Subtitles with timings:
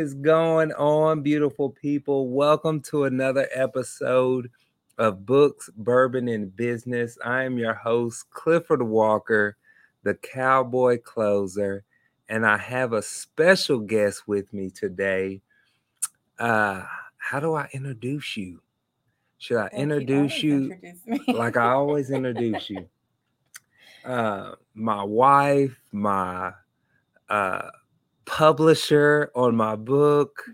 [0.00, 2.28] is going on, beautiful people?
[2.30, 4.50] Welcome to another episode
[4.96, 7.18] of Books, Bourbon, and Business.
[7.22, 9.58] I am your host, Clifford Walker,
[10.02, 11.84] the cowboy closer,
[12.30, 15.42] and I have a special guest with me today.
[16.38, 16.82] Uh,
[17.18, 18.62] how do I introduce you?
[19.36, 22.88] Should I Like introduce you, you introduce like I always introduce you?
[24.02, 26.52] Uh, my wife, my
[27.28, 27.68] uh,
[28.30, 30.44] publisher on my book,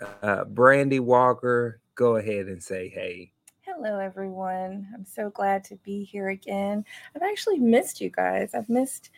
[0.22, 1.80] uh, Brandy Walker.
[1.96, 3.32] Go ahead and say hey.
[3.62, 4.86] Hello, everyone.
[4.94, 6.84] I'm so glad to be here again.
[7.14, 8.54] I've actually missed you guys.
[8.54, 9.10] I've missed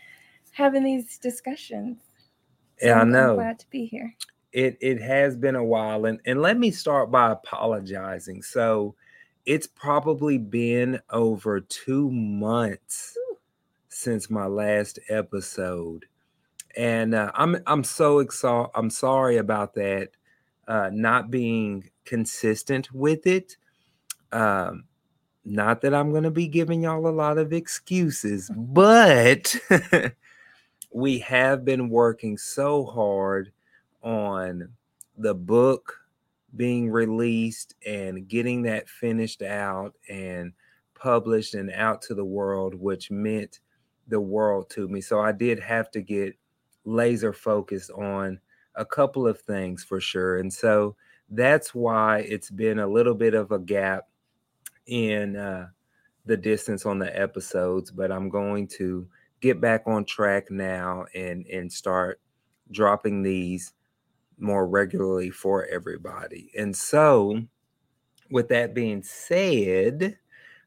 [0.50, 1.98] having these discussions.
[2.78, 3.34] So Yeah, I I'm, I'm know.
[3.34, 4.14] glad to be here.
[4.52, 8.42] It it has been a while, and and let me start by apologizing.
[8.42, 8.94] So,
[9.46, 13.38] it's probably been over two months Whew.
[13.88, 16.06] since my last episode,
[16.76, 18.70] and uh, I'm I'm so excited.
[18.74, 20.10] I'm sorry about that,
[20.68, 23.56] uh, not being consistent with it.
[24.32, 24.84] Um,
[25.44, 29.54] not that I'm going to be giving y'all a lot of excuses, but
[30.92, 33.52] we have been working so hard
[34.02, 34.70] on
[35.18, 36.00] the book
[36.56, 40.52] being released and getting that finished out and
[40.94, 43.60] published and out to the world, which meant
[44.08, 45.00] the world to me.
[45.00, 46.36] So I did have to get
[46.84, 48.38] laser focused on
[48.76, 50.38] a couple of things for sure.
[50.38, 50.96] And so
[51.30, 54.08] that's why it's been a little bit of a gap
[54.86, 55.68] in uh,
[56.26, 59.06] the distance on the episodes, but I'm going to
[59.40, 62.20] get back on track now and and start
[62.70, 63.72] dropping these
[64.38, 66.50] more regularly for everybody.
[66.58, 67.42] And so,
[68.30, 70.18] with that being said,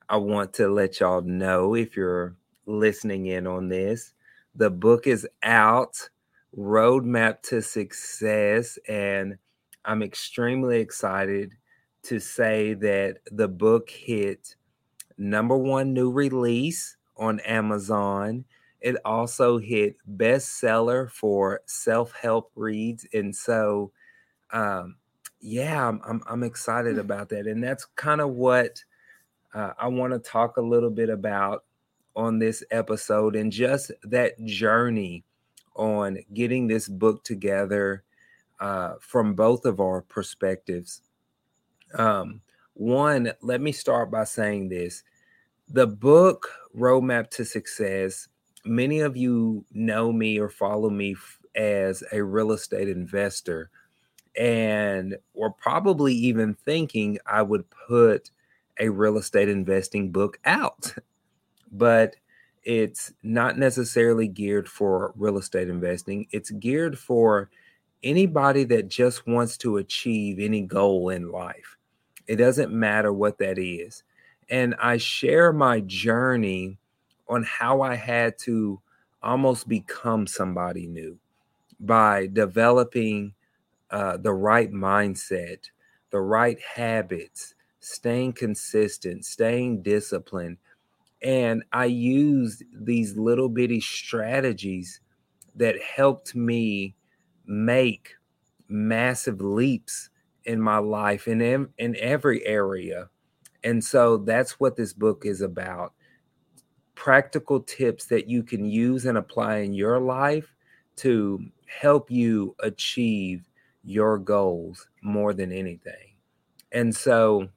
[0.10, 4.14] I want to let y'all know if you're listening in on this,
[4.58, 6.10] the book is out,
[6.58, 9.38] Roadmap to Success, and
[9.86, 11.54] I'm extremely excited
[12.04, 14.56] to say that the book hit
[15.18, 18.46] number one new release on Amazon.
[18.82, 23.92] It also hit bestseller for self-help reads, and so
[24.52, 24.96] um,
[25.40, 28.84] yeah, I'm, I'm I'm excited about that, and that's kind of what
[29.54, 31.64] uh, I want to talk a little bit about
[32.18, 35.24] on this episode, and just that journey
[35.76, 38.04] on getting this book together
[38.60, 41.02] uh, from both of our perspectives.
[41.94, 42.42] Um,
[42.74, 45.04] one, let me start by saying this
[45.70, 48.28] the book Roadmap to Success,
[48.66, 53.70] many of you know me or follow me f- as a real estate investor,
[54.36, 58.32] and were probably even thinking I would put
[58.80, 60.96] a real estate investing book out.
[61.72, 62.16] But
[62.64, 67.50] it's not necessarily geared for real estate investing, it's geared for
[68.04, 71.78] anybody that just wants to achieve any goal in life.
[72.28, 74.04] It doesn't matter what that is.
[74.50, 76.78] And I share my journey
[77.28, 78.80] on how I had to
[79.24, 81.18] almost become somebody new
[81.80, 83.34] by developing
[83.92, 85.70] uh, the right mindset,
[86.12, 90.58] the right habits, staying consistent, staying disciplined.
[91.22, 95.02] And I used these little bitty strategies
[95.56, 96.96] that helped me
[97.46, 98.14] make
[98.68, 100.10] massive leaps
[100.44, 101.42] in my life in,
[101.78, 103.10] in every area.
[103.64, 105.94] And so that's what this book is about
[106.96, 110.56] practical tips that you can use and apply in your life
[110.96, 113.44] to help you achieve
[113.84, 116.16] your goals more than anything.
[116.72, 117.50] And so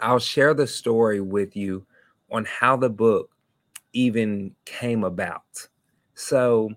[0.00, 1.86] I'll share the story with you
[2.30, 3.30] on how the book
[3.92, 5.68] even came about.
[6.14, 6.70] So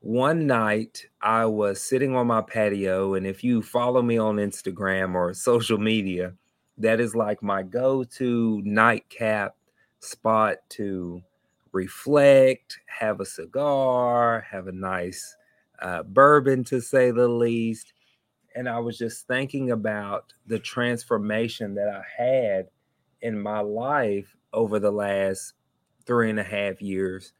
[0.00, 5.14] one night I was sitting on my patio, and if you follow me on Instagram
[5.14, 6.34] or social media,
[6.78, 9.56] that is like my go to nightcap
[10.00, 11.22] spot to
[11.72, 15.36] reflect, have a cigar, have a nice
[15.80, 17.92] uh, bourbon to say the least.
[18.54, 22.68] And I was just thinking about the transformation that I had
[23.24, 25.54] in my life over the last
[26.04, 27.32] three and a half years.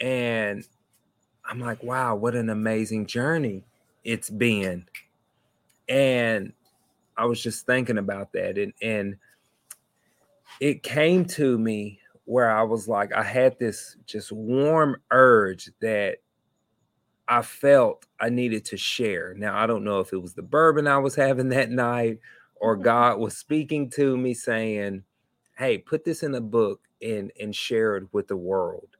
[0.00, 0.66] And
[1.44, 3.64] I'm like, wow, what an amazing journey
[4.02, 4.86] it's been.
[5.88, 6.52] And
[7.16, 8.58] I was just thinking about that.
[8.58, 9.16] And, and
[10.60, 16.18] it came to me where I was like, I had this just warm urge that
[17.28, 19.32] I felt I needed to share.
[19.34, 22.18] Now, I don't know if it was the bourbon I was having that night
[22.62, 25.04] or God was speaking to me saying,
[25.58, 28.90] Hey, put this in a book and, and share it with the world.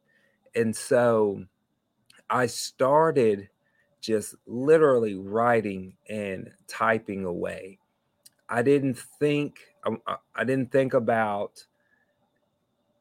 [0.55, 1.45] And so
[2.31, 3.51] I started
[4.01, 7.79] just literally writing and typing away.
[8.49, 10.03] I didn't think um,
[10.35, 11.67] I didn't think about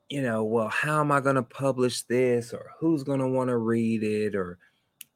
[0.10, 3.50] you know, well, how am I going to publish this or who's going to want
[3.50, 4.60] to read it or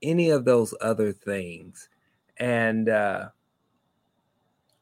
[0.03, 1.89] any of those other things.
[2.37, 3.29] And uh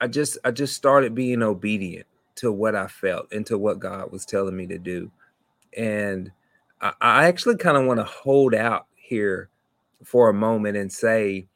[0.04, 4.12] I just I just started being obedient to what I felt and to what God
[4.12, 5.10] was telling me to do.
[5.78, 6.30] And
[6.82, 9.48] I, I actually kind of want to hold out here
[10.04, 11.48] for a moment and say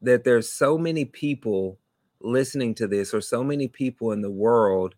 [0.00, 1.78] that there's so many people
[2.20, 4.96] listening to this or so many people in the world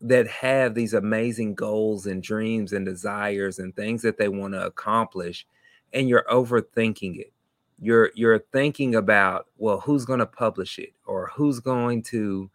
[0.00, 4.66] that have these amazing goals and dreams and desires and things that they want to
[4.66, 5.46] accomplish
[5.92, 7.32] and you're overthinking it
[7.80, 10.92] you're you're thinking about well who's going to publish it?
[11.06, 12.50] Or who's going to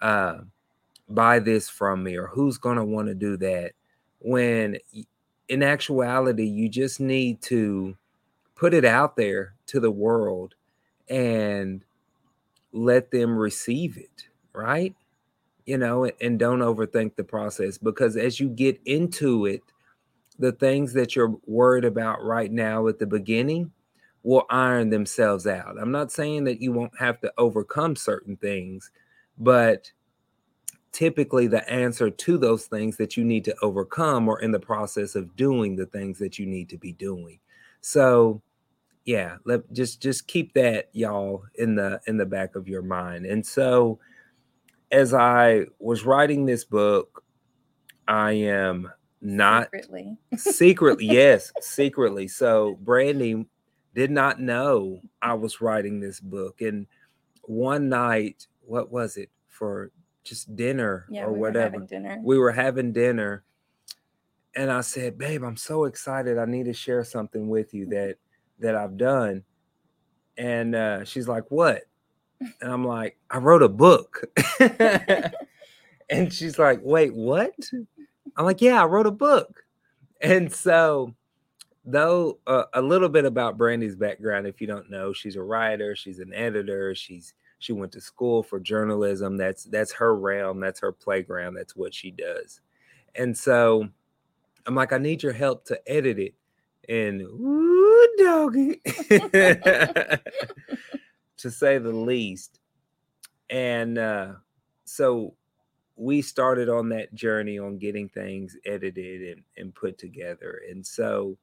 [0.00, 0.38] uh,
[1.08, 2.16] buy this from me?
[2.16, 3.72] Or who's going to want to do that?
[4.20, 4.78] When
[5.48, 7.96] in actuality you just need to
[8.54, 10.54] put it out there to the world
[11.08, 11.84] and
[12.72, 14.94] let them receive it right?
[15.66, 19.62] You know and don't overthink the process because as you get into it
[20.38, 23.70] the things that you're worried about right now at the beginning
[24.22, 25.76] will iron themselves out.
[25.80, 28.90] I'm not saying that you won't have to overcome certain things
[29.40, 29.90] but
[30.92, 35.14] typically the answer to those things that you need to overcome or in the process
[35.14, 37.40] of doing the things that you need to be doing.
[37.80, 38.40] So
[39.06, 43.24] yeah let just just keep that y'all in the in the back of your mind.
[43.24, 43.98] And so
[44.92, 47.22] as i was writing this book
[48.08, 48.90] i am
[49.22, 50.16] not secretly.
[50.36, 52.28] secretly yes secretly.
[52.28, 53.46] So brandy
[53.94, 56.86] did not know i was writing this book and
[57.42, 59.90] one night what was it for
[60.24, 61.78] just dinner yeah, or we whatever.
[61.80, 62.18] Dinner.
[62.22, 63.42] We were having dinner,
[64.54, 66.38] and I said, "Babe, I'm so excited.
[66.38, 68.16] I need to share something with you that
[68.58, 69.44] that I've done."
[70.36, 71.82] And uh, she's like, "What?"
[72.60, 74.24] And I'm like, "I wrote a book."
[76.10, 77.54] and she's like, "Wait, what?"
[78.36, 79.64] I'm like, "Yeah, I wrote a book."
[80.20, 81.14] And so,
[81.84, 85.96] though uh, a little bit about Brandy's background, if you don't know, she's a writer,
[85.96, 89.36] she's an editor, she's she went to school for journalism.
[89.36, 92.60] That's that's her realm, that's her playground, that's what she does.
[93.14, 93.88] And so
[94.66, 96.34] I'm like, I need your help to edit it.
[96.88, 98.80] And ooh, doggy,
[101.36, 102.58] to say the least.
[103.48, 104.32] And uh,
[104.84, 105.34] so
[105.96, 110.62] we started on that journey on getting things edited and, and put together.
[110.70, 111.36] And so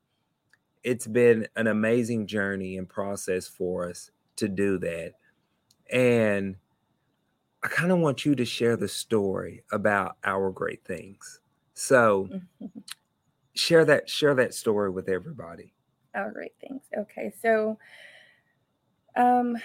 [0.84, 5.14] it's been an amazing journey and process for us to do that.
[5.92, 6.56] And
[7.64, 11.42] I kind of want you to share the story about our great things.
[11.74, 12.30] So
[13.56, 15.74] share that share that story with everybody.
[16.16, 16.84] Our great things.
[16.98, 17.34] Okay.
[17.42, 17.78] So
[19.16, 19.58] um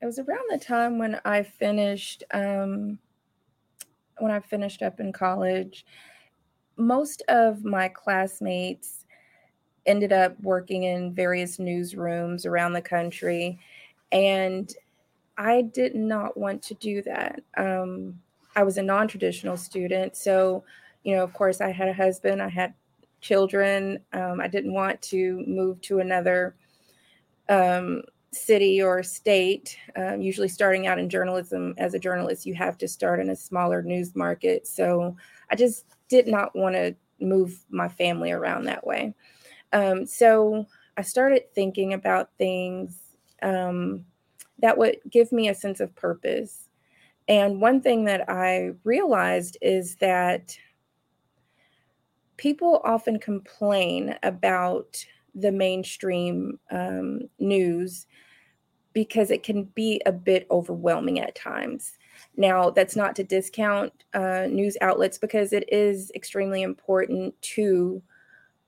[0.00, 2.98] it was around the time when I finished um
[4.18, 5.86] when I finished up in college.
[6.76, 9.03] Most of my classmates
[9.86, 13.58] ended up working in various newsrooms around the country
[14.12, 14.74] and
[15.36, 17.40] I did not want to do that.
[17.56, 18.20] Um,
[18.56, 20.16] I was a non traditional student.
[20.16, 20.64] So,
[21.02, 22.74] you know, of course, I had a husband, I had
[23.20, 23.98] children.
[24.12, 26.54] Um, I didn't want to move to another
[27.48, 29.76] um, city or state.
[29.96, 33.36] Um, usually, starting out in journalism as a journalist, you have to start in a
[33.36, 34.66] smaller news market.
[34.66, 35.16] So,
[35.50, 39.14] I just did not want to move my family around that way.
[39.74, 40.66] Um, so,
[40.96, 43.00] I started thinking about things.
[43.42, 44.06] Um,
[44.60, 46.68] that would give me a sense of purpose.
[47.28, 50.56] And one thing that I realized is that
[52.36, 55.04] people often complain about
[55.34, 58.06] the mainstream um, news
[58.92, 61.98] because it can be a bit overwhelming at times.
[62.36, 68.00] Now, that's not to discount uh, news outlets because it is extremely important to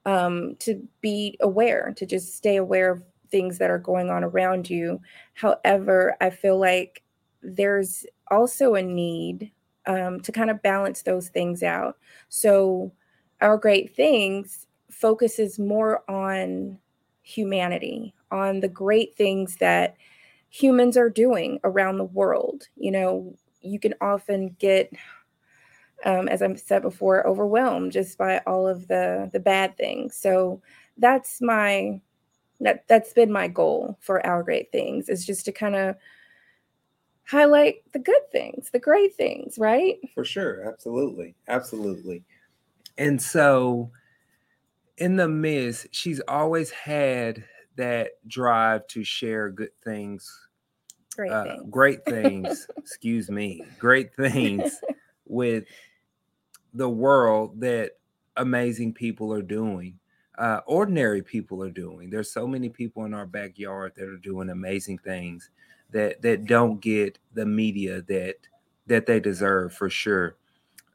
[0.06, 4.70] um, to be aware, to just stay aware of things that are going on around
[4.70, 5.00] you.
[5.34, 7.02] However, I feel like
[7.42, 9.52] there's also a need
[9.86, 11.98] um, to kind of balance those things out.
[12.30, 12.92] So,
[13.42, 16.78] our great things focuses more on
[17.22, 19.96] humanity, on the great things that
[20.50, 22.68] humans are doing around the world.
[22.76, 24.92] You know, you can often get
[26.04, 30.14] um, as I've said before, overwhelmed just by all of the the bad things.
[30.16, 30.60] So
[30.98, 32.00] that's my
[32.60, 35.96] that that's been my goal for our great things is just to kind of
[37.24, 42.24] highlight the good things the great things right for sure absolutely absolutely
[42.96, 43.90] and so
[44.98, 47.44] in the midst she's always had
[47.76, 50.48] that drive to share good things,
[51.14, 51.70] Great uh, things.
[51.70, 54.80] great things, excuse me, great things
[55.26, 55.64] with
[56.74, 57.92] the world that
[58.36, 59.98] amazing people are doing.
[60.38, 62.10] Uh, ordinary people are doing.
[62.10, 65.50] There's so many people in our backyard that are doing amazing things
[65.90, 68.36] that that don't get the media that
[68.86, 70.36] that they deserve for sure.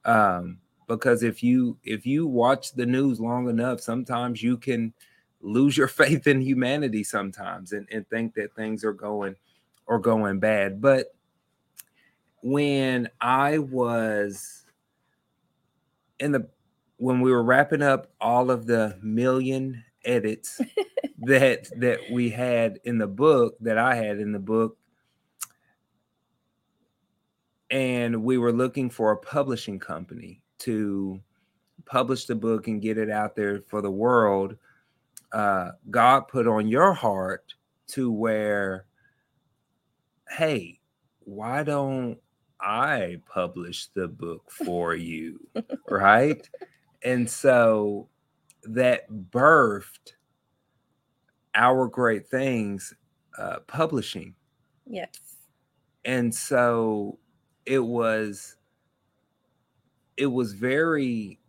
[0.06, 4.94] Um, because if you if you watch the news long enough, sometimes you can
[5.42, 9.36] lose your faith in humanity sometimes and, and think that things are going
[9.88, 10.82] or going bad.
[10.82, 11.16] But
[12.42, 14.66] when I was
[16.20, 16.48] in the
[16.98, 20.62] when we were wrapping up all of the million edits
[21.20, 24.78] that that we had in the book that I had in the book
[27.70, 31.20] and we were looking for a publishing company to
[31.86, 34.56] publish the book and get it out there for the world
[35.32, 37.54] uh, God put on your heart
[37.90, 38.86] to where
[40.30, 40.80] hey
[41.20, 42.18] why don't
[42.62, 45.40] I publish the book for you
[45.90, 46.48] right?
[47.04, 48.08] And so
[48.64, 50.14] that birthed
[51.56, 52.94] our great things
[53.38, 54.36] uh, publishing.
[54.86, 55.10] Yes.
[56.06, 57.18] and so
[57.66, 58.58] it was
[60.18, 61.40] it was very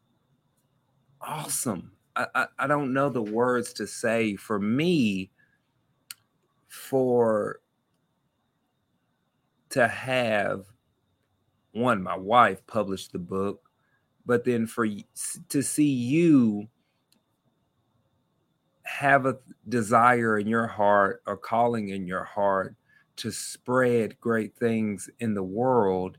[1.21, 1.93] awesome.
[2.17, 5.31] I, I, I don't know the words to say for me
[6.69, 7.61] for
[9.71, 10.67] to have
[11.73, 13.69] one my wife published the book
[14.27, 14.87] but then for
[15.49, 16.67] to see you
[18.85, 19.39] have a
[19.69, 22.77] desire in your heart or calling in your heart
[23.17, 26.19] to spread great things in the world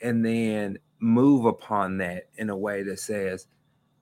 [0.00, 3.46] and then move upon that in a way that says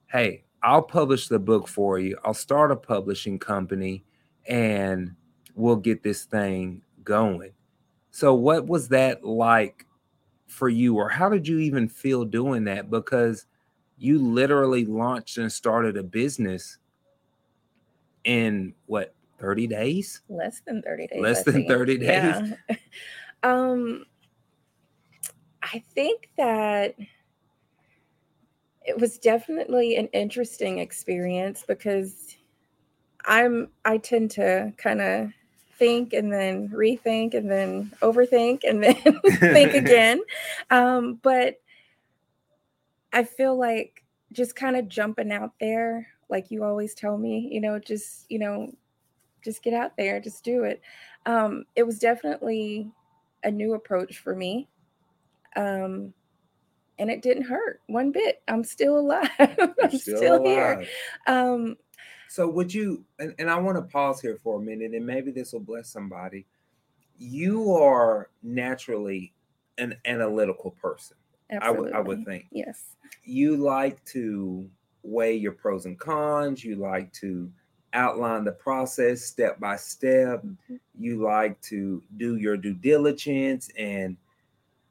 [0.07, 2.17] hey i'll publish the book for you.
[2.25, 4.03] I'll start a publishing company
[4.47, 5.15] and
[5.55, 7.51] we'll get this thing going.
[8.11, 9.85] So what was that like
[10.47, 13.45] for you or how did you even feel doing that because
[13.97, 16.77] you literally launched and started a business
[18.23, 21.21] in what 30 days Less than 30 days.
[21.21, 21.67] Less I than think.
[21.69, 22.09] 30 days?
[22.69, 22.75] Yeah.
[23.43, 24.05] um
[25.61, 26.95] I think that
[28.85, 32.37] it was definitely an interesting experience because
[33.25, 35.31] I'm I tend to kind of
[35.77, 38.95] think and then rethink and then overthink and then
[39.39, 40.21] think again.
[40.69, 41.59] Um, but
[43.13, 47.61] I feel like just kind of jumping out there, like you always tell me, you
[47.61, 48.71] know, just, you know,
[49.43, 50.81] just get out there, just do it.
[51.25, 52.91] Um, it was definitely
[53.43, 54.67] a new approach for me.
[55.55, 56.13] Um,
[56.99, 58.41] and it didn't hurt one bit.
[58.47, 59.29] I'm still alive.
[59.39, 60.73] I'm still, here.
[60.73, 60.89] alive.
[61.27, 61.77] Um,
[62.29, 65.31] So would you and, and I want to pause here for a minute and maybe
[65.31, 66.45] this will bless somebody.
[67.17, 69.33] You are naturally
[69.77, 71.17] an analytical person.
[71.61, 72.47] I would I would think.
[72.51, 72.95] Yes.
[73.23, 74.69] You like to
[75.03, 77.51] weigh your pros and cons, you like to
[77.93, 80.43] outline the process step by step.
[80.43, 80.79] Mhm.
[80.99, 84.17] You like to do your due diligence and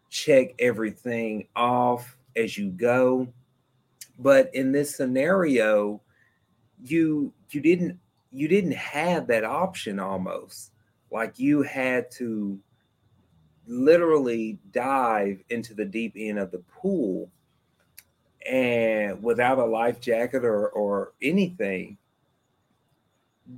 [0.08, 3.28] check everything off as you go.
[4.18, 6.00] But in this scenario,
[6.90, 7.98] you you didn't
[8.30, 10.72] you didn't have that option almost.
[11.10, 12.58] Like you had to
[13.66, 17.30] literally dive into the deep end of the pool
[18.48, 21.98] and without a life jacket or or anything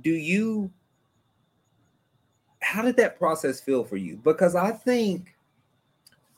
[0.01, 0.71] do you
[2.61, 5.35] how did that process feel for you because i think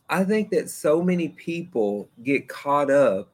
[0.10, 3.32] i think that so many people get caught up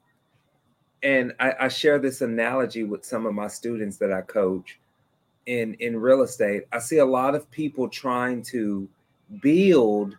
[1.04, 4.80] and I, I share this analogy with some of my students that i coach
[5.46, 6.64] in in real estate.
[6.72, 8.88] I see a lot of people trying to
[9.42, 10.18] build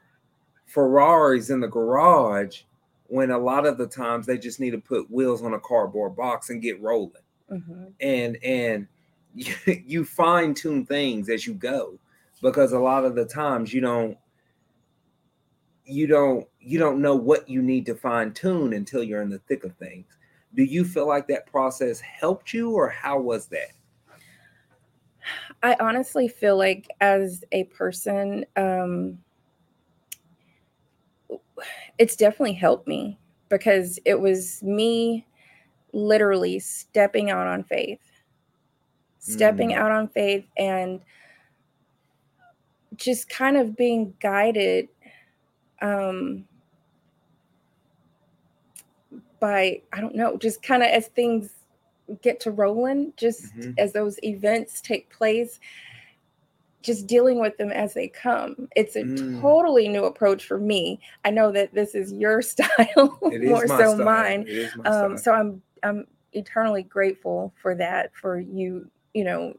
[0.66, 2.62] ferraris in the garage
[3.08, 6.14] when a lot of the times they just need to put wheels on a cardboard
[6.14, 7.12] box and get rolling.
[7.50, 7.92] Mhm.
[8.00, 8.86] and and
[9.34, 9.54] you,
[9.86, 11.98] you fine tune things as you go
[12.42, 14.18] because a lot of the times you don't
[15.86, 19.38] you don't you don't know what you need to fine tune until you're in the
[19.40, 20.04] thick of things
[20.54, 23.72] do you feel like that process helped you or how was that
[25.62, 29.18] I honestly feel like as a person, um,
[31.98, 35.26] it's definitely helped me because it was me
[35.92, 38.00] literally stepping out on faith,
[39.18, 39.76] stepping Mm.
[39.78, 41.00] out on faith and
[42.96, 44.88] just kind of being guided
[45.82, 46.46] um,
[49.40, 51.50] by, I don't know, just kind of as things
[52.22, 53.74] get to rolling, just Mhm.
[53.78, 55.60] as those events take place
[56.82, 58.68] just dealing with them as they come.
[58.76, 59.40] It's a Mm.
[59.40, 61.00] totally new approach for me.
[61.24, 63.96] I know that this is your style is more so style.
[63.96, 64.42] mine.
[64.42, 69.54] It is my Um, so I'm I'm eternally grateful for that, for you, you know,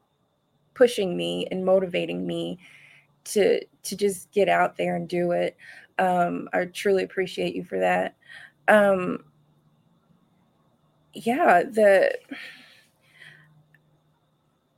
[0.75, 2.57] pushing me and motivating me
[3.25, 5.57] to to just get out there and do it.
[5.99, 8.15] Um, I truly appreciate you for that.
[8.67, 9.25] Um,
[11.13, 12.17] yeah, the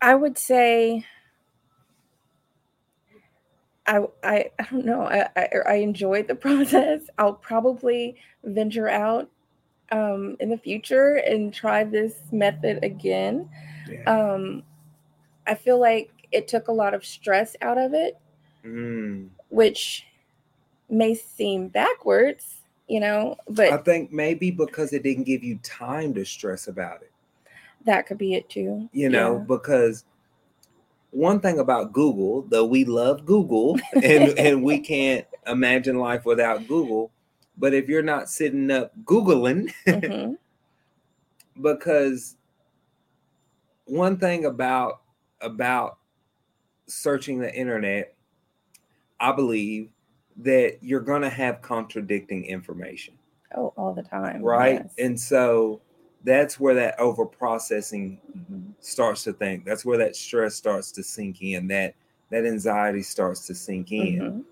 [0.02, 1.06] I would say
[3.88, 5.04] I I, I don't know.
[5.04, 7.02] I, I I enjoyed the process.
[7.18, 9.30] I'll probably venture out
[9.92, 13.50] um, in the future and try this method again.
[13.90, 14.04] Yeah.
[14.06, 14.64] Um,
[15.48, 18.18] I feel like it took a lot of stress out of it,
[18.66, 19.30] Mm.
[19.50, 20.06] which
[20.90, 22.61] may seem backwards,
[22.92, 27.02] you know, but I think maybe because it didn't give you time to stress about
[27.02, 27.12] it.
[27.86, 28.90] that could be it too.
[28.92, 30.04] you know, because
[31.12, 36.68] one thing about Google, though we love Google and, and we can't imagine life without
[36.68, 37.12] Google,
[37.58, 39.94] but if you're not sitting up Googling, Yeah.
[39.96, 40.36] Mhm.
[41.62, 42.36] because
[43.86, 45.02] one thing about
[45.40, 45.98] about
[46.88, 48.14] searching the internet,
[49.18, 49.90] I believe
[50.44, 53.14] that you're gonna have contradicting information.
[53.56, 54.42] Oh, all the time.
[54.42, 54.94] right yes.
[54.98, 55.82] and so
[56.24, 58.74] that's where that over processing Mhm.
[58.80, 61.94] starts to think that's where that stress starts to sink in that
[62.30, 64.44] that anxiety starts to sink in Mhm.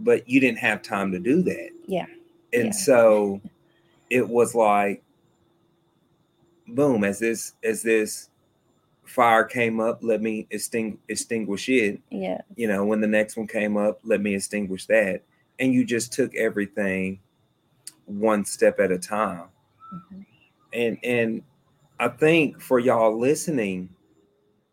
[0.00, 2.06] but you didn't have time to do that Yeah.
[2.52, 2.70] and Yeah.
[2.72, 3.40] so
[4.10, 5.02] it was like
[6.66, 8.30] boom as this as this
[9.04, 12.40] fire came up let me extinguish it Yeah.
[12.56, 15.22] you know when the next one came up let me extinguish that
[15.60, 17.20] and you just took everything
[18.06, 19.44] one step at a time
[19.94, 20.26] Mhm.
[20.72, 21.42] and and
[22.00, 23.88] i think for y'all listening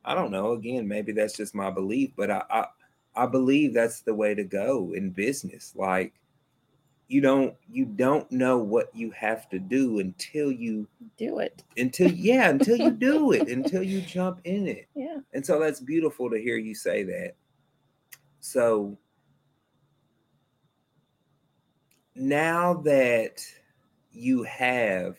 [0.05, 2.65] i don't know again maybe that's just my belief but i i,
[3.15, 6.13] I believe that's the way to go in business like
[7.09, 11.63] you don't you don't know what you have to do until you Do it.
[11.77, 15.19] until yeah until you do it until you jump in it Yeah.
[15.33, 17.33] and so that's beautiful to hear you say that.
[18.39, 18.97] So
[22.17, 23.45] now that
[24.12, 25.17] you have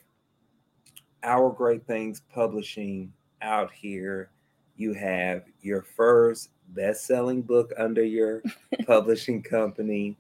[1.23, 4.31] Our Great Things Publishing out here,
[4.77, 8.43] you have your first best selling book under your
[8.87, 10.17] publishing company.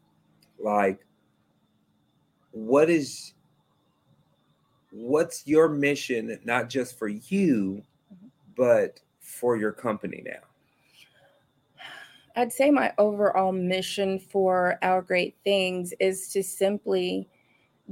[0.58, 1.04] Like,
[2.52, 3.34] what is
[4.90, 8.28] what's your mission not just for you mm-hmm.
[8.56, 10.47] but for your company now
[12.38, 17.28] I'd say my overall mission for Our Great Things is to simply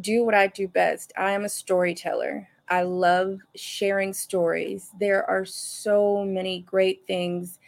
[0.01, 1.13] do what I do best.
[1.17, 2.49] I am a storyteller.
[2.69, 4.93] I love sharing stories.
[5.01, 7.59] There are so many great things,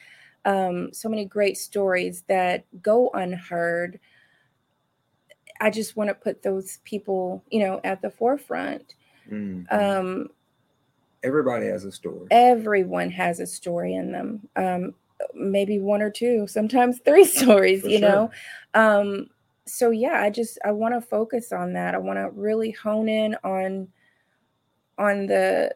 [0.45, 3.99] um, so many great stories that go unheard.
[5.61, 8.95] I just want to put those people, you know, at the forefront.
[9.29, 9.67] Mhm.
[9.73, 10.29] Um,
[11.25, 14.95] everybody has a story everyone has a story in them um
[15.35, 18.09] maybe one or two sometimes three stories For you sure.
[18.09, 18.31] know?
[18.75, 19.29] Um
[19.67, 21.95] so yeah i just i want to focus on that.
[21.95, 23.89] I want to really hone in on
[24.97, 25.75] on the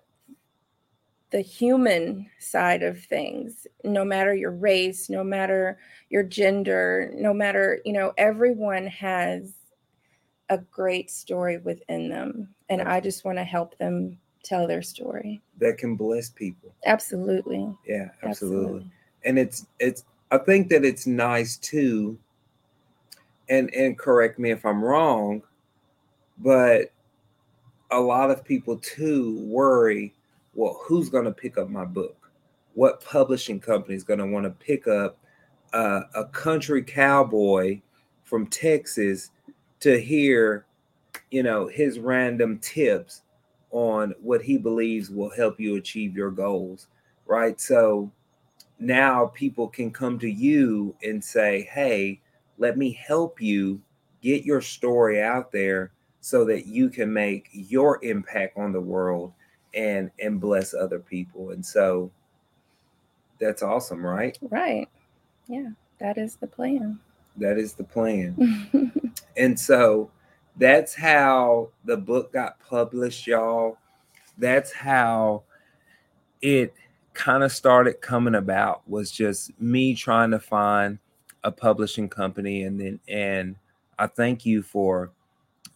[1.31, 3.67] the human side of things.
[3.85, 5.79] No matter your race no matter
[6.09, 9.55] your gender no matter you know everyone has
[10.49, 15.41] a great story within them and i just want to help them tell their story.
[15.59, 16.75] That can bless people.
[16.85, 17.73] Absolutely.
[17.87, 18.91] Yeah absolutely,
[19.25, 22.19] and it's it's i think that it's nice too.
[23.49, 25.43] And and correct me if i'm wrong
[26.39, 26.93] but
[27.91, 30.15] a lot of people too worry
[30.55, 32.17] well who's going to pick up my book?
[32.75, 35.19] What publishing company is going to want to pick up
[35.75, 37.81] uh, a country cowboy
[38.25, 39.31] from texas
[39.81, 40.65] to hear
[41.31, 43.23] you know his random tips
[43.71, 46.89] on what he believes will help you achieve your goals
[47.27, 47.61] right?
[47.61, 48.11] So
[48.83, 52.21] now people can come to you and say hey
[52.59, 53.81] let me help you
[54.23, 59.33] get your story out there so that you can make your impact on the world
[59.75, 62.11] and and bless other people and so
[63.39, 64.89] that's awesome right Right.
[65.49, 66.99] Yeah, that is the plan.
[67.37, 68.37] that is the plan
[69.37, 70.11] and so
[70.57, 73.79] that's how the book got published y'all
[74.39, 75.43] that's how
[76.43, 76.75] it
[77.15, 80.99] kind of started coming about was just me trying to find
[81.45, 83.57] a publishing company and then and
[83.99, 85.13] i thank you for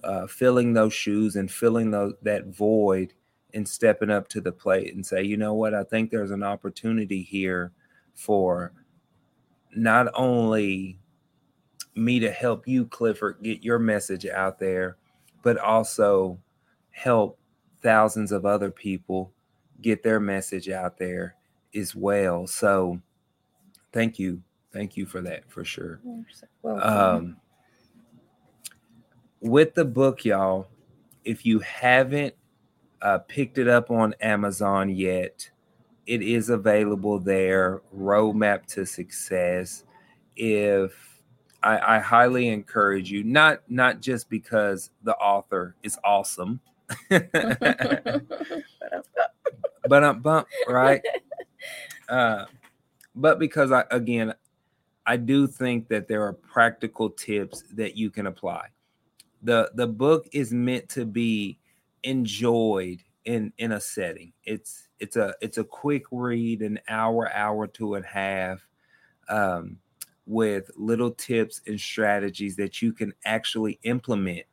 [0.05, 3.13] uh, filling those shoes and filling those that void
[3.55, 5.75] and stepping up to the plate and say you know what?
[5.75, 7.73] I think there's an opportunity here
[8.15, 8.73] for
[9.75, 10.99] not only
[11.95, 14.97] me to help you, Clifford, get your message out there,
[15.43, 16.39] but also
[16.91, 17.39] help
[17.83, 19.33] thousands of other people
[19.81, 21.35] get their message out there
[21.75, 22.47] as well.
[22.47, 23.01] So
[23.93, 24.43] thank you.
[24.73, 26.01] Thank you for that for sure.
[26.65, 27.37] Um,
[29.41, 30.69] with the book, y'all,
[31.25, 32.35] if you haven't
[33.03, 35.51] uh, picked it up on Amazon yet,
[36.07, 37.83] it is available there.
[37.97, 39.85] Roadmap to Success.
[40.37, 40.95] If
[41.63, 46.61] I, I highly encourage you, not not just because the author is awesome,
[49.89, 51.03] but I'm bump right.
[52.09, 52.45] Uh,
[53.15, 54.35] but because I again,
[55.07, 58.69] I do think that there are practical tips that you can apply.
[59.43, 61.59] the The book is meant to be
[62.03, 64.33] enjoyed in in a setting.
[64.45, 68.67] It's it's a it's a quick read, an hour, hour to and a half,
[69.29, 69.79] um,
[70.27, 74.47] with little tips and strategies that you can actually implement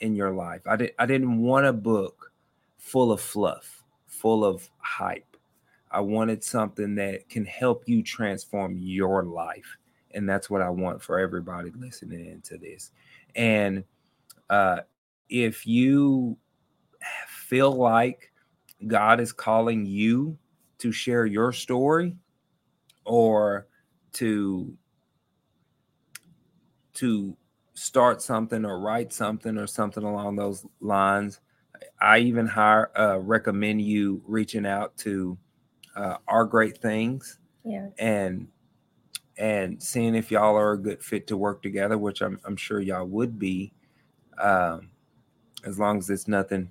[0.00, 0.62] in your life.
[0.66, 2.32] I didn't I didn't want a book
[2.76, 5.36] full of fluff, full of hype.
[5.90, 9.76] I wanted something that can help you transform your life.
[10.12, 12.90] And that's what I want for everybody listening into this.
[13.34, 13.84] And
[14.50, 14.80] uh,
[15.28, 16.36] if you
[17.28, 18.32] feel like
[18.86, 20.38] God is calling you
[20.78, 22.16] to share your story
[23.04, 23.66] or
[24.14, 24.76] to
[26.94, 27.36] to
[27.78, 31.40] start something or write something or something along those lines
[32.00, 35.38] i even hire uh, recommend you reaching out to
[35.96, 37.90] uh, our great things yes.
[37.98, 38.48] and
[39.36, 42.80] and seeing if y'all are a good fit to work together which i'm, I'm sure
[42.80, 43.72] y'all would be
[44.38, 44.90] um,
[45.64, 46.70] as long as it's nothing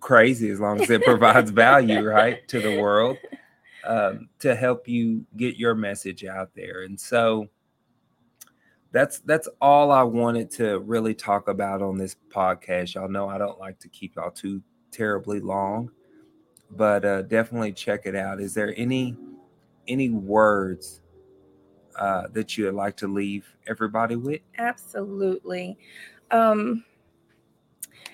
[0.00, 3.16] crazy as long as it provides value right to the world
[3.84, 7.48] um, to help you get your message out there and so
[8.90, 12.94] that's that's all i wanted to really talk about on this podcast.
[12.94, 15.90] Y'all know i don't like to keep y'all too terribly long
[16.70, 18.40] but uh, definitely check it out.
[18.40, 19.16] Is there any
[19.86, 21.00] any words
[21.96, 24.40] uh, that you would like to leave everybody with?
[24.58, 25.78] Absolutely.
[26.30, 26.84] Um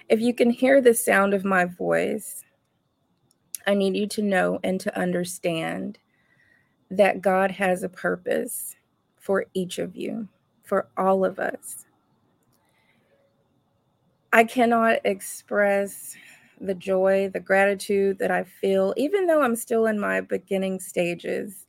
[0.08, 2.44] if you can hear the sound of my voice,
[3.66, 5.98] I need you to know and to understand
[6.90, 8.76] that God has a purpose
[9.16, 10.28] for each of you,
[10.64, 11.86] for all of us.
[14.32, 16.16] I cannot express
[16.60, 21.66] the joy, the gratitude that I feel, even though I'm still in my beginning stages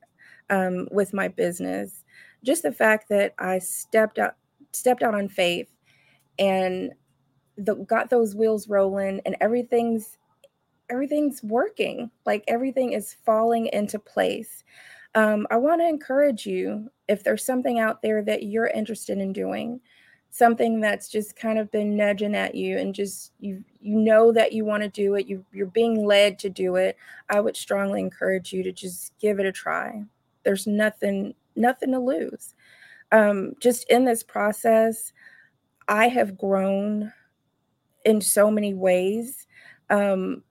[0.50, 2.04] um, with my business.
[2.44, 4.36] Just the fact that I stepped out,
[4.72, 5.76] stepped out on faith,
[6.40, 6.92] and
[7.58, 10.18] the, got those wheels rolling and everything's
[10.90, 14.64] everything's working like everything is falling into place
[15.16, 19.34] um, i want to encourage you if there's something out there that you're interested in
[19.34, 19.80] doing
[20.30, 24.52] something that's just kind of been nudging at you and just you you know that
[24.52, 26.98] you want to do it you you're being led to do it
[27.30, 30.04] i would strongly encourage you to just give it a try
[30.44, 32.54] there's nothing nothing to lose
[33.12, 35.14] um, just in this process
[35.88, 37.14] i have grown
[38.06, 39.48] in so many ways.
[39.90, 40.44] Um,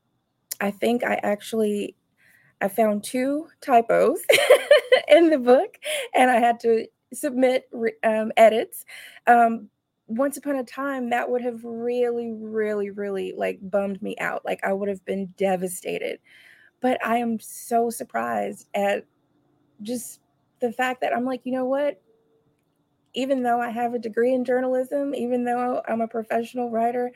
[0.60, 1.96] I think I actually
[2.64, 4.20] I found two typos
[5.08, 5.76] in the book,
[6.14, 7.68] and I had to submit
[8.02, 8.86] um, edits.
[9.26, 9.68] Um,
[10.06, 14.46] once upon a time, that would have really, really, really like bummed me out.
[14.46, 16.20] Like I would have been devastated.
[16.80, 19.04] But I am so surprised at
[19.82, 20.20] just
[20.60, 22.00] the fact that I'm like, you know what?
[23.12, 27.12] Even though I have a degree in journalism, even though I'm a professional writer,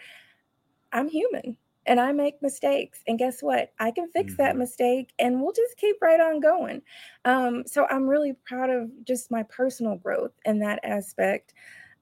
[0.92, 1.56] I'm human
[1.88, 3.02] and I make mistakes.
[3.08, 3.72] And guess what?
[3.80, 4.42] I can fix mm-hmm.
[4.42, 6.82] that mistake and we'll just keep right on going.
[7.24, 11.54] Um, so I'm really proud of just my personal growth in that aspect.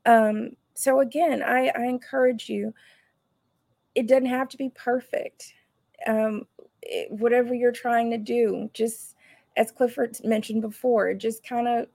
[0.04, 2.74] Um, so again, I, I, encourage you,
[3.94, 5.54] it doesn't have to be perfect.
[6.06, 6.46] Um,
[6.82, 9.14] it, whatever you're trying to do, just
[9.56, 11.86] as Clifford mentioned before, just kind of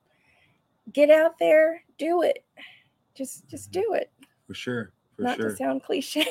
[0.91, 2.43] get out there, do it.
[3.15, 3.82] Just just mm-hmm.
[3.82, 4.12] do it.
[4.47, 4.93] For sure.
[5.15, 5.50] For not sure.
[5.50, 6.26] to sound cliche,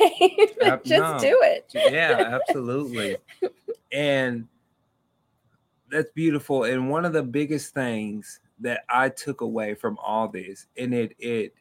[0.61, 1.19] but just no.
[1.19, 1.71] do it.
[1.75, 3.17] yeah, absolutely.
[3.93, 4.49] and
[5.91, 6.65] that's beautiful.
[6.65, 11.15] And one of the biggest things that I took away from all this, and it
[11.19, 11.55] it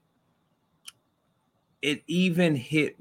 [1.81, 2.97] it even hit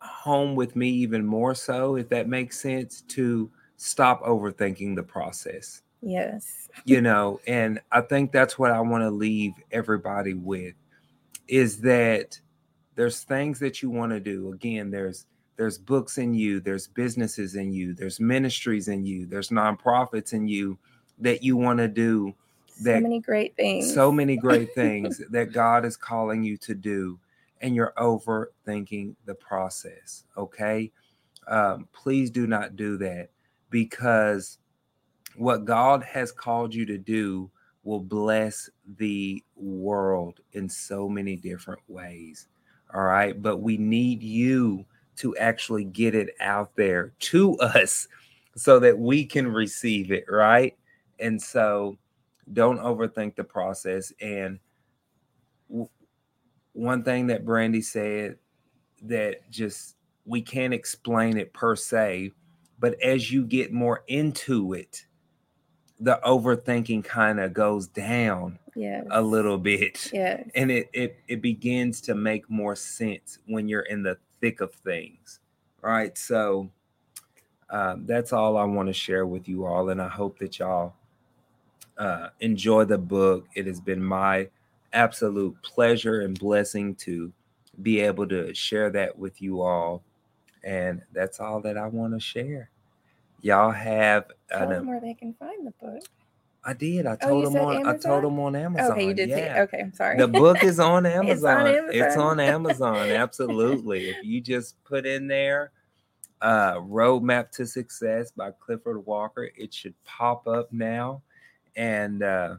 [0.00, 5.82] home with me even more so, if that makes sense, to stop overthinking the process.
[6.02, 6.68] Yes.
[6.84, 10.74] you know, and I think that's what I want to leave everybody with
[11.48, 12.40] is that
[12.96, 17.54] there's things that you want to do again there's there's books in you there's businesses
[17.54, 20.76] in you there's ministries in you there's nonprofits in you
[21.18, 22.34] that you want to do
[22.82, 23.94] so many great things.
[23.94, 27.18] So many great things that God is calling you to do,
[27.60, 30.24] and you're overthinking the process.
[30.36, 30.92] Okay.
[31.48, 33.28] Um, please do not do that
[33.70, 34.58] because
[35.36, 37.50] what God has called you to do
[37.84, 42.48] will bless the world in so many different ways.
[42.94, 43.40] All right.
[43.40, 44.84] But we need you
[45.16, 48.08] to actually get it out there to us
[48.56, 50.24] so that we can receive it.
[50.28, 50.76] Right.
[51.18, 51.96] And so
[52.52, 54.12] don't overthink the process.
[54.20, 54.58] And
[55.68, 55.88] w-
[56.72, 58.36] one thing that Brandy said
[59.02, 62.32] that just we can't explain it per se,
[62.78, 65.05] but as you get more into it,
[66.00, 69.06] the overthinking kind of goes down yes.
[69.10, 70.10] a little bit.
[70.12, 70.48] Yes.
[70.54, 74.72] And it, it it begins to make more sense when you're in the thick of
[74.72, 75.40] things.
[75.82, 76.16] Right.
[76.18, 76.70] So
[77.70, 79.88] um, that's all I want to share with you all.
[79.90, 80.94] And I hope that y'all
[81.98, 83.46] uh, enjoy the book.
[83.54, 84.48] It has been my
[84.92, 87.32] absolute pleasure and blessing to
[87.82, 90.02] be able to share that with you all.
[90.64, 92.70] And that's all that I want to share.
[93.46, 96.02] Y'all have Tell them where they can find the book.
[96.64, 97.06] I did.
[97.06, 97.76] I oh, told oh, them on.
[97.76, 97.94] Amazon?
[97.94, 98.90] I told them on Amazon.
[98.90, 99.28] Okay, you did.
[99.28, 99.36] Yeah.
[99.36, 100.18] Say, okay, I'm sorry.
[100.18, 101.66] The book is on Amazon.
[101.92, 102.70] it's on Amazon.
[102.70, 103.08] It's on Amazon.
[103.10, 104.10] Absolutely.
[104.10, 105.70] if you just put in there,
[106.42, 111.22] uh, "Roadmap to Success" by Clifford Walker, it should pop up now,
[111.76, 112.56] and uh,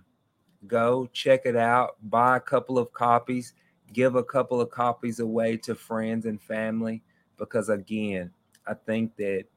[0.67, 1.97] go check it out.
[2.02, 3.56] Buy a couple of copies.
[3.91, 7.04] Give a couple of copies away to friends and family
[7.38, 8.32] because again,
[8.65, 9.47] I think that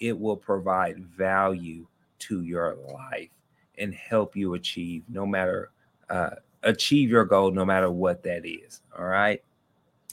[0.00, 1.86] it will provide value
[2.18, 3.30] to your life
[3.78, 5.70] and help you achieve no matter
[6.08, 6.30] uh,
[6.62, 9.42] achieve your goal no matter what that is all right?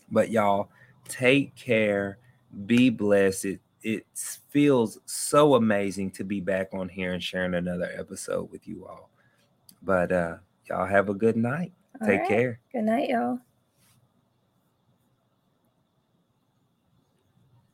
[0.09, 0.69] But y'all
[1.07, 2.17] take care
[2.65, 3.45] be blessed.
[3.45, 4.05] It, it
[4.49, 9.09] feels so amazing to be back on here and sharing another episode with you all.
[9.81, 11.73] But uh y'all have a good night.
[11.99, 12.29] All take right.
[12.29, 12.59] care.
[12.71, 13.39] Good night y'all